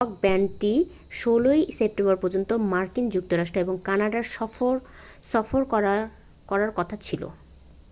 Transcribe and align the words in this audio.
rock 0.01 0.11
ব্যান্ডটি 0.23 0.73
16ই 1.19 1.61
September 1.77 2.17
পর্যন্ত 2.17 2.49
মার্কিন 2.71 3.05
যুক্তরাষ্ট্র 3.09 3.57
এবং 3.59 3.75
কানাডায় 3.83 4.27
সফর 5.27 5.61
করারকথা 6.49 6.95
ছিল 7.01 7.23